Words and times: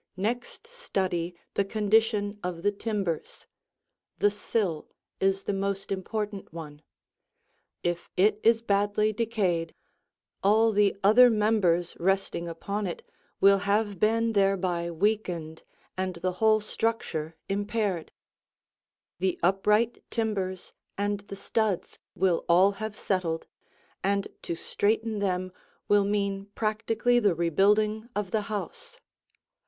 Next 0.17 0.65
study 0.65 1.35
the 1.53 1.63
condition 1.63 2.39
of 2.43 2.63
the 2.63 2.71
timbers. 2.71 3.45
The 4.17 4.31
sill 4.31 4.89
is 5.19 5.43
the 5.43 5.53
most 5.53 5.91
important 5.91 6.51
one. 6.51 6.81
If 7.83 8.09
it 8.17 8.39
is 8.41 8.63
badly 8.63 9.13
decayed, 9.13 9.75
all 10.41 10.71
the 10.71 10.95
other 11.03 11.29
members 11.29 11.95
resting 11.99 12.47
upon 12.47 12.87
it 12.87 13.07
will 13.39 13.59
have 13.59 13.99
been 13.99 14.33
thereby 14.33 14.89
weakened 14.89 15.61
and 15.95 16.15
the 16.15 16.31
whole 16.41 16.61
structure 16.61 17.35
impaired. 17.47 18.11
The 19.19 19.37
upright 19.43 20.03
timbers 20.09 20.73
and 20.97 21.19
the 21.27 21.35
studs 21.35 21.99
will 22.15 22.43
all 22.49 22.71
have 22.71 22.95
settled, 22.95 23.45
and 24.03 24.27
to 24.41 24.55
straighten 24.55 25.19
them 25.19 25.51
will 25.87 26.05
mean 26.05 26.47
practically 26.55 27.19
the 27.19 27.35
rebuilding 27.35 28.09
of 28.15 28.31
the 28.31 28.41
house. 28.49 28.99